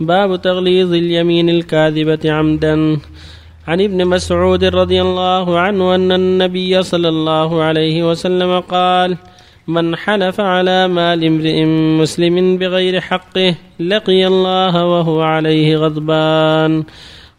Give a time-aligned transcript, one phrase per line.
[0.00, 2.98] باب تغليظ اليمين الكاذبة عمدا.
[3.68, 9.16] عن ابن مسعود رضي الله عنه أن النبي صلى الله عليه وسلم قال
[9.68, 11.64] من حلف على مال امرئ
[12.00, 16.84] مسلم بغير حقه لقي الله وهو عليه غضبان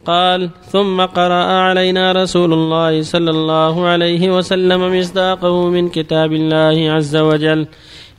[0.05, 7.15] قال ثم قرأ علينا رسول الله صلى الله عليه وسلم مصداقه من كتاب الله عز
[7.15, 7.67] وجل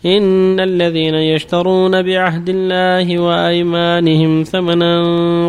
[0.07, 4.95] إن الذين يشترون بعهد الله وأيمانهم ثمنا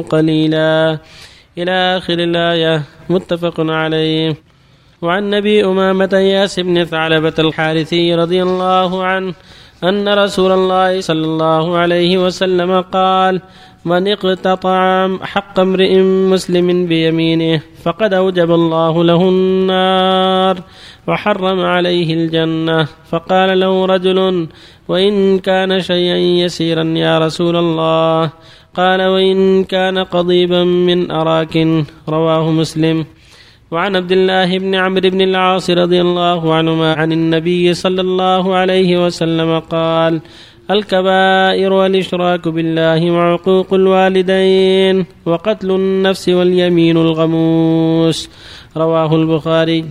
[0.10, 0.98] قليلا.
[1.58, 4.36] إلى آخر الآية متفق عليه.
[5.02, 9.34] وعن نبي أمامة ياس بن ثعلبة الحارثي رضي الله عنه
[9.84, 13.42] أن رسول الله صلى الله عليه وسلم قال
[13.86, 15.98] من اقتطع حق امرئ
[16.30, 20.58] مسلم بيمينه فقد أوجب الله له النار
[21.08, 22.88] وحرم عليه الجنة.
[23.10, 24.48] فقال له رجل
[24.88, 28.30] وإن كان شيئا يسيرا يا رسول الله.
[28.76, 31.84] قال وإن كان قضيبا من أراك.
[32.10, 33.06] رواه مسلم.
[33.72, 39.06] وعن عبد الله بن عمرو بن العاص رضي الله عنهما عن النبي صلى الله عليه
[39.06, 40.22] وسلم قال
[40.72, 48.30] الكبائر والإشراك بالله وعقوق الوالدين وقتل النفس واليمين الغموس.
[48.78, 49.86] رواه البخاري.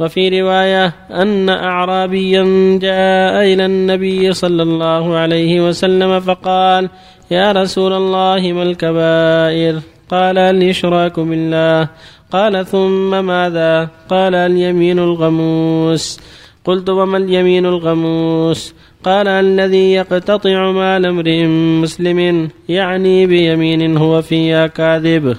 [0.00, 2.42] وفي رواية أن أعرابيا
[2.82, 6.88] جاء إلى النبي صلى الله عليه وسلم فقال
[7.30, 11.88] يا رسول الله ما الكبائر؟ قال الإشراك بالله.
[12.32, 16.20] قال ثم ماذا؟ قال اليمين الغموس.
[16.64, 18.74] قلت وما اليمين الغموس؟
[19.04, 21.46] قال الذي يقتطع مال امرئ
[21.82, 25.36] مسلم يعني بيمين هو فيها كاذب.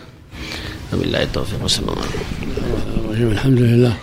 [0.94, 2.04] وبالله التوفيق الله
[3.12, 3.94] عليه الحمد لله.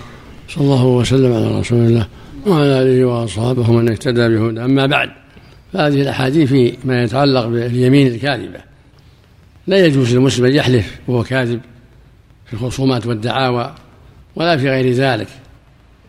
[0.49, 2.07] صلى الله وسلم على رسول الله
[2.47, 5.11] وعلى آله وأصحابه ومن اهتدى بهدى أما بعد
[5.73, 8.61] فهذه الأحاديث فيما يتعلق باليمين الكاذبة.
[9.67, 11.61] لا يجوز للمسلم أن يحلف وهو كاذب
[12.47, 13.75] في الخصومات والدعاوى
[14.37, 15.29] ولا في غير ذلك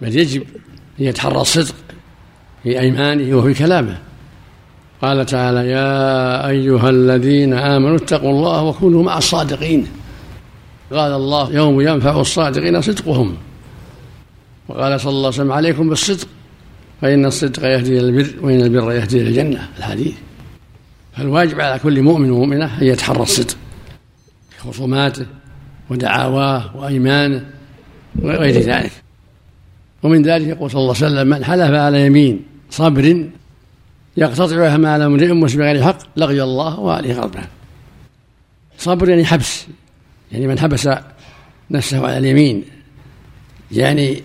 [0.02, 0.44] بل يجب
[1.00, 1.76] أن يتحرى الصدق
[2.64, 3.98] في ايمانه وفي كلامه.
[5.02, 9.88] قال تعالى يا أيها الذين آمنوا اتقوا الله وكونوا مع الصادقين.
[10.92, 13.38] قال الله يوم ينفع الصادقين صدقهم.
[14.68, 16.28] وقال صلى الله عليه وسلم عليكم بالصدق
[17.02, 19.70] فإن الصدق يهدي إلى البر وإن البر يهدي إلى الجنة.
[19.78, 20.14] الحديث.
[21.18, 23.56] فالواجب على كل مؤمن ومؤمنة أن يتحرى الصدق
[24.50, 25.26] في خصوماته
[25.90, 27.46] ودعاواه وأيمانه
[28.22, 28.92] وغير ذلك.
[30.04, 33.30] ومن ذلك يقول صلى الله عليه وسلم من حلف على يمين صبر
[34.18, 37.48] يقتطعها مال امرئ مسلم بغير حق لقي الله وعليه غضبان
[38.78, 39.66] صبر يعني حبس
[40.32, 40.90] يعني من حبس
[41.72, 42.64] نفسه على اليمين.
[43.72, 44.24] يعني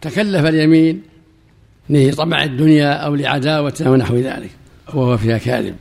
[0.00, 1.02] تكلف اليمين
[1.90, 4.50] لطمع الدنيا أو لعداوة أو نحو ذلك
[4.94, 5.76] وهو فيها كاذب.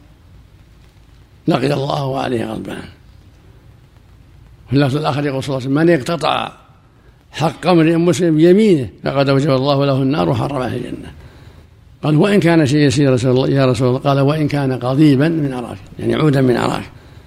[1.47, 2.83] لقي الله وعليه غضبان
[4.69, 6.51] في اللفظ الآخر يقول صلى الله عليه وسلم من اقتطع
[7.31, 11.18] حق امرئ مسلم بيمينه فقد أوجب الله له النار وحرم عليه الجنة.
[12.03, 13.99] قال وإن كان شيء يسير رسول الله يا رسول الله.
[13.99, 16.83] قال وإن كان قضيبا من أراك يعني عودا من أراك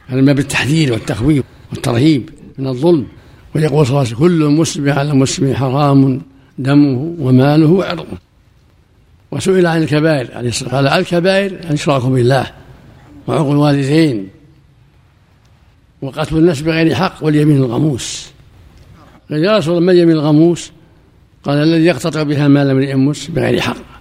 [0.06, 3.06] هذا من باب التحذير والتخويف والترهيب من الظلم.
[3.54, 6.22] ويقول صلى الله عليه وسلم كل مسلم على مسلم حرام
[6.58, 8.18] دمه وماله وعرضه
[9.30, 12.46] وسئل عن الكبائر عليه الصلاة قال الكبائر الاشراك بالله
[13.26, 14.28] وعقوق الوالدين
[16.02, 18.30] وقتل النفس بغير حق واليمين الغموس.
[19.30, 20.72] قال يا رسول الله ما اليمين الغموس؟
[21.44, 23.91] قال الذي يقتطع بها مال امرئ مسلم بغير حق.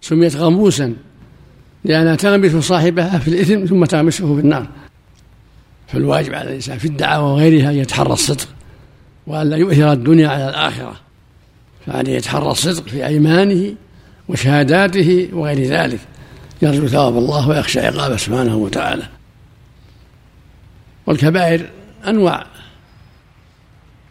[0.00, 0.94] سميت غموسا
[1.84, 4.66] لأنها تغمس صاحبها في الإثم ثم تغمسه في النار.
[5.88, 8.48] فالواجب على الإنسان في الدعوة وغيرها أن يتحرى الصدق
[9.26, 10.96] وأن لا يؤثر الدنيا على الآخرة
[11.86, 13.74] فعليه يتحرى الصدق في أيمانه
[14.28, 16.00] وشهاداته وغير ذلك.
[16.62, 19.06] يرجو ثواب الله ويخشى عقابه سبحانه وتعالى.
[21.06, 21.70] والكبائر
[22.08, 22.46] أنواع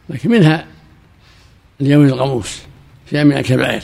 [0.09, 0.65] لكن منها
[1.81, 2.59] اليوم الغموس
[3.05, 3.81] في من الكبائر.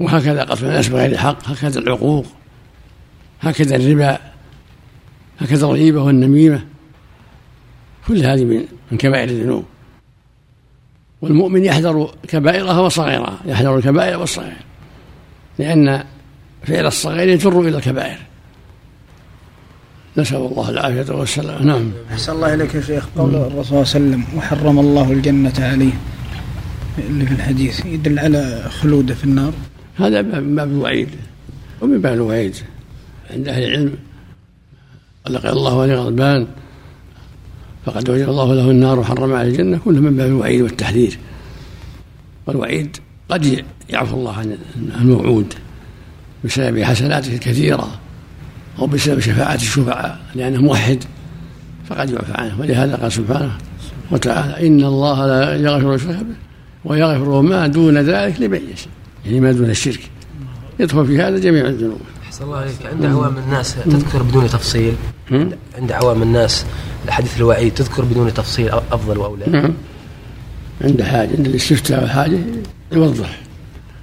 [0.00, 2.26] وهكذا قتل الناس بغير حق هكذا العقوق
[3.40, 4.18] هكذا الربا
[5.40, 6.64] هكذا الغيبة والنميمة.
[8.08, 9.64] كل هذه من من كبائر الذنوب.
[11.22, 14.56] والمؤمن يحذر كبائرها وصغيرها يحذر الكبائر والصغائر
[15.58, 16.04] لأن
[16.66, 18.18] فعل الصغير يجر إلى الكبائر.
[20.16, 21.92] نسأل الله العافية والسلام نعم.
[22.12, 23.06] أحسن الله إليك يا شيخ.
[23.16, 25.92] قول الرسول صلى الله عليه وسلم وحرم الله الجنة عليه.
[26.98, 29.52] اللي في الحديث يدل على خلوده في النار.
[29.96, 31.08] هذا من باب الوعيد
[31.80, 32.56] ومن باب الوعيد
[33.30, 33.94] عند أهل العلم.
[35.30, 36.46] لقي الله عليه غضبان.
[37.86, 39.78] فقد وجد الله له النار وحرم عليه الجنة.
[39.84, 41.18] كله من باب الوعيد والتحذير.
[42.46, 42.96] والوعيد
[43.28, 44.58] قد يعفو الله عن
[45.00, 45.54] الموعود
[46.44, 48.00] بسبب حسناته الكثيرة
[48.78, 51.04] أو بسبب شفاعة الشفعاء لأنه موحد.
[51.88, 52.60] فقد يعفى عنه.
[52.60, 53.58] ولهذا قال سبحانه
[54.10, 56.26] وتعالى إن الله لا يغفر الشرك
[56.84, 58.88] ويغفر ما دون ذلك لمن يشاء.
[59.26, 60.00] يعني ما دون الشرك.
[60.80, 62.00] يدخل في هذا جميع الذنوب.
[62.26, 62.74] أحسن الله عليك.
[62.92, 64.94] عند عوام الناس تذكر بدون تفصيل؟
[65.78, 66.66] عند عوام الناس
[67.06, 69.72] الحديث الوعيد تذكر بدون تفصيل أفضل وأولى؟ نعم.
[70.84, 72.38] عند حاجة عند الاستفتاء والحاجة
[72.92, 73.40] يوضح.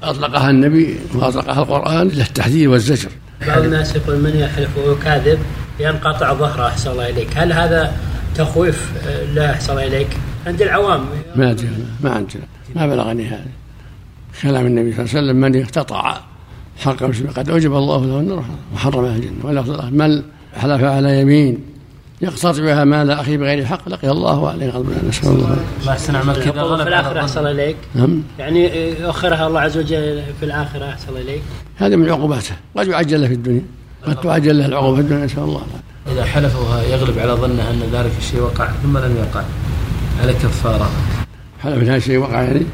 [0.03, 3.09] أطلقها النبي وأطلقها القرآن للتحذير والزجر.
[3.47, 5.39] بعض الناس يقول من يحلف وهو كاذب؟
[5.79, 7.27] ينقطع ظهره أحسن الله إليك.
[7.35, 7.95] هل هذا
[8.35, 8.91] تخويف؟
[9.33, 10.07] لا أحسن الله إليك.
[10.47, 11.06] عند العوام.
[11.35, 11.69] ما أدري
[12.03, 12.44] ما عندنا
[12.75, 13.45] ما بلغني هذا.
[14.42, 16.18] كلام النبي صلى الله عليه وسلم من اقتطع
[16.78, 18.45] حق مسلم قد أوجب الله له النار
[18.75, 19.45] وحرمه الجنة.
[19.45, 20.24] ولفظ من
[20.56, 21.60] حلف على يمين
[22.22, 26.48] يقتطع بها مال أخيه بغير حق لقي الله عليه غضبا نسأل الله ما أحسن عملك.
[26.48, 27.75] اذا غلب في الآخرة أحسن إليك.
[27.95, 28.24] نعم.
[28.39, 31.42] يعني يؤخرها الله عز وجل في الآخرة أحسن إليك.
[31.77, 32.56] هذا من عقوباته.
[32.77, 33.62] قد يعجل له في الدنيا.
[34.04, 35.25] قد تعجل له العقوبة في الدنيا.
[35.25, 35.62] نسأل الله
[36.12, 36.56] إذا حلف
[36.92, 39.44] يغلب على ظنه أن ذلك الشيء وقع ثم لم يقع.
[40.22, 40.89] على كفارة.
[41.63, 42.66] حلف هذا الشيء وقع يعني؟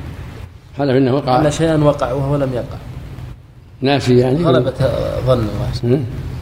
[0.78, 1.42] حلف انه وقع.
[1.42, 2.78] أن شيئا وقع وهو لم يقع.
[3.82, 4.44] ناسي يعني.
[4.44, 4.76] غلبت
[5.28, 5.48] ظن
[5.84, 6.00] الله.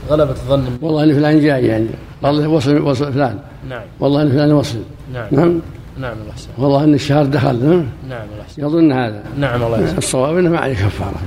[0.10, 1.88] غلبت ظن والله إن فلان جاي يعني.
[2.22, 3.40] والله وصل وصل فلان.
[3.70, 3.82] نعم.
[4.00, 4.80] والله إن فلان وصل.
[5.14, 5.28] نعم.
[5.32, 5.60] نعم.
[6.00, 9.24] نعم الله والله إن الشهر دخل نعم نعم الله يظن هذا.
[9.38, 11.22] نعم الله الصواب إنه ما عليه كفارة.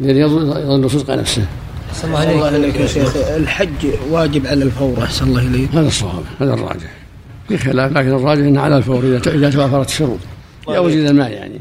[0.00, 1.46] لأن يظن صدق نفسه.
[1.90, 3.16] أحسن الله عليك يا شيخ.
[3.16, 5.74] الحج واجب على الفور أحسن الله إليك.
[5.74, 6.90] هذا الصواب هذا الراجح.
[7.48, 10.18] في خلاف لكن الراجح إنه على الفور إذا توافرت الشروط.
[10.68, 11.57] أو وجد المال يعني.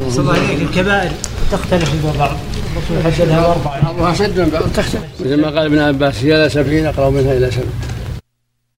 [0.00, 1.10] الكبائر
[1.52, 2.36] تختلف في بعض
[2.76, 3.92] الرسول حددها أربعة.
[3.92, 5.02] بعضها سد بعض تختلف.
[5.20, 7.64] مثل ما قال ابن عباس هي إلى سبعين أقرب منها إلى سبع.